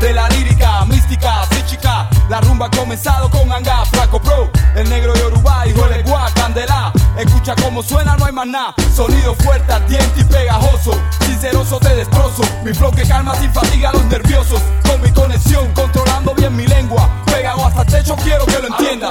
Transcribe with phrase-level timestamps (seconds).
[0.00, 2.08] de la lírica, mística, psíquica.
[2.28, 6.92] La rumba ha comenzado con Anga, Flaco Pro, el negro Yoruba, hijo de Gua, Candela.
[7.16, 8.74] Escucha cómo suena, no hay más nada.
[8.94, 10.92] Sonido fuerte, ardiente y pegajoso.
[11.20, 12.42] Sinceroso te destrozo.
[12.64, 14.60] Mi flow que calma sin fatiga a los nerviosos.
[14.86, 17.08] Con mi conexión, controlando bien mi lengua.
[17.26, 19.10] Pegado hasta el techo, quiero que lo entiendas.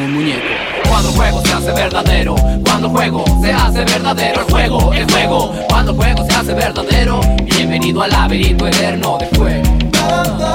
[0.07, 0.41] muñeco.
[0.87, 5.11] Cuando el juego se hace verdadero, cuando el juego se hace verdadero, el juego, el
[5.11, 5.53] juego.
[5.69, 10.50] Cuando el juego se hace verdadero, bienvenido al laberinto eterno de fuego.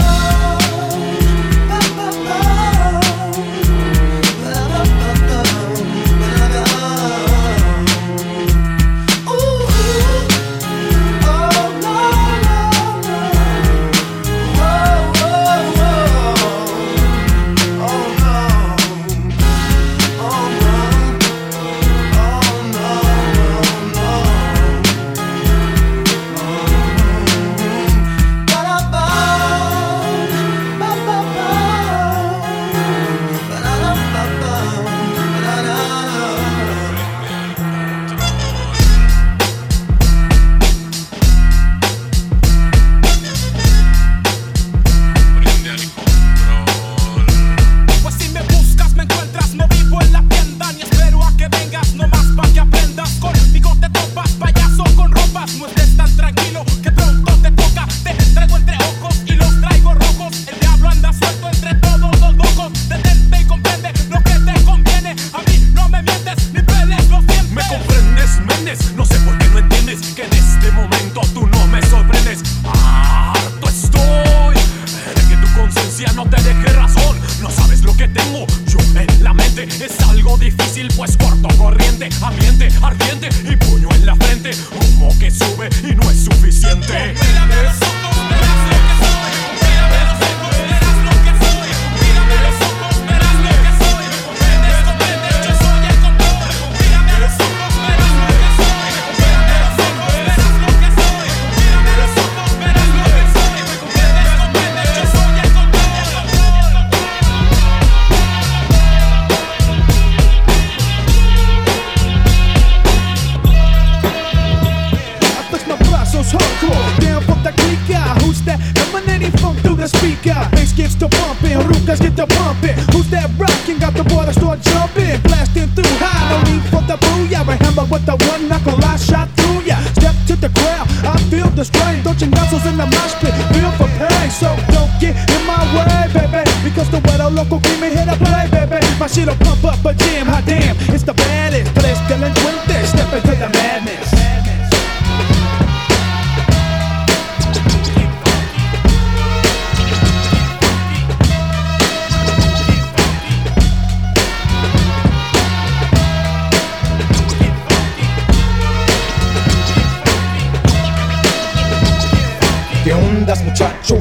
[121.87, 122.75] Rukas get the pumping.
[122.91, 123.79] Who's that rocking?
[123.79, 126.35] Got the water start jumping, blasting through high.
[126.35, 127.47] No need for the booyah.
[127.47, 129.79] I hammer with the one knuckle, I shot through ya.
[129.95, 132.03] Step to the crowd, I feel the strain.
[132.03, 134.31] Don't you muscles in the mosh pit, feel for pain.
[134.35, 136.43] So don't get in my way, baby.
[136.67, 138.83] Because the weather local keep me hit to play, baby.
[138.99, 140.75] My shit'll pump up a jam, hot damn.
[140.91, 141.71] It's the baddest,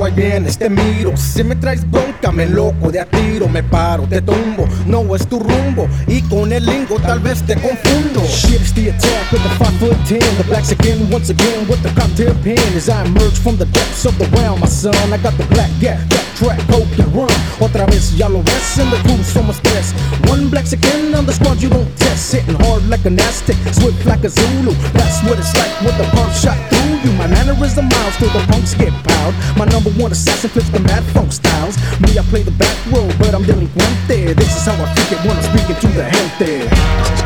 [0.05, 0.15] muchacho?
[0.21, 4.03] Ahí vienes, te miro Si me traes bronca, me loco de a tiro Me paro,
[4.03, 8.61] te tumbo, no es tu rumbo Y con el lingo tal vez te confundo Shit,
[8.61, 10.19] it's the attack of the 5 foot 10.
[10.37, 12.57] The blacks again, once again, with the cocktail pen.
[12.75, 14.95] As I emerge from the depths of the realm, my son.
[15.13, 17.29] I got the black gap, back track, hope and run.
[17.59, 19.93] Otra vez, ya lo ves, in the crew, so much stress.
[20.29, 22.33] One black again on the squad, you don't test.
[22.33, 24.73] Hitting hard like an Aztec, swift like a Zulu.
[24.93, 26.74] That's what it's like with the pump shot
[27.05, 27.11] you.
[27.13, 29.35] My manner is the miles till the punks get piled.
[29.57, 31.77] My number one assassin flips the mad funk styles.
[32.01, 34.33] Me, I play the back row, but I'm delinquent there.
[34.33, 37.24] This is how I think it when I'm speaking to the hand there.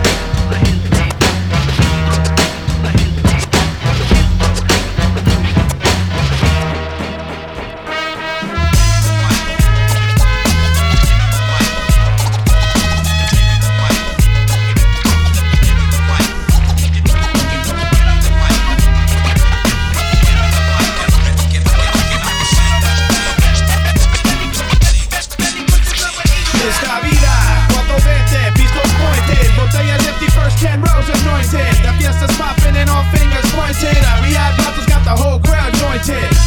[33.74, 34.22] jointed.
[34.22, 34.58] We had
[34.88, 36.39] got the whole crowd jointed.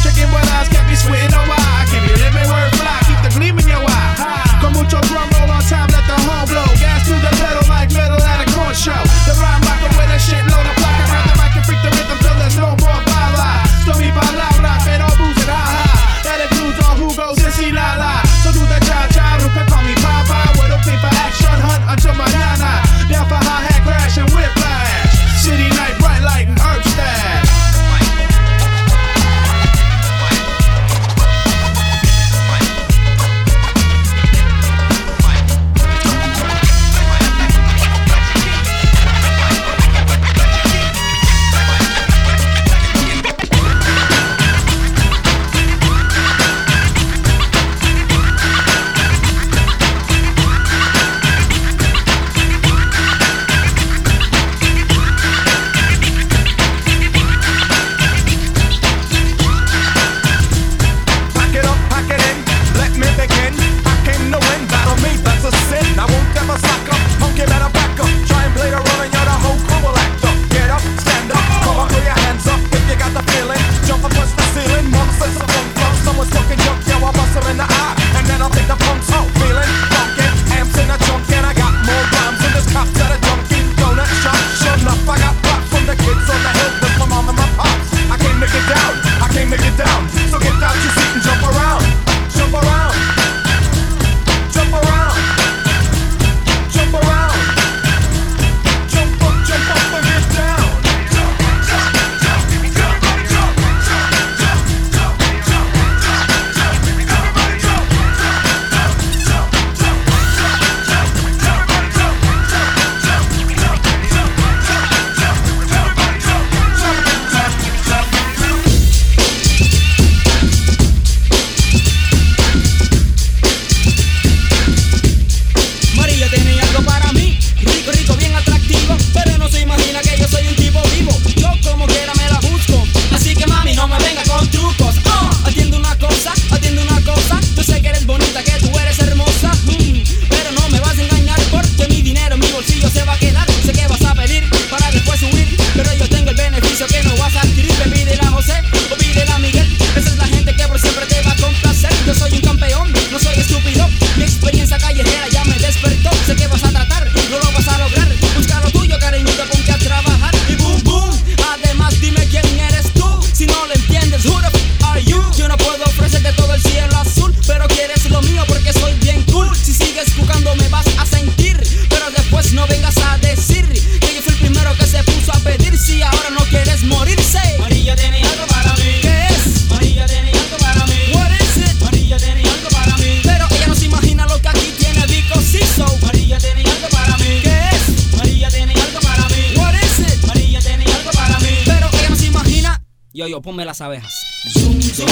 [193.41, 194.13] ponme las abejas.
[194.53, 195.07] Zoom, zoom.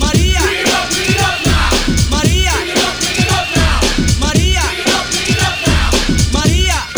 [0.00, 0.40] María.
[2.10, 2.52] María.
[4.18, 4.62] María.
[6.32, 6.88] María.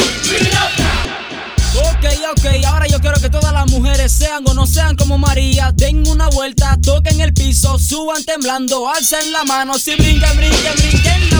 [2.30, 5.73] Ok, ahora yo quiero que todas las mujeres sean o no sean como María.
[5.75, 11.30] Den una vuelta, toquen el piso, suban temblando, alcen la mano, si brinquen, brinquen, brinquen.
[11.30, 11.40] La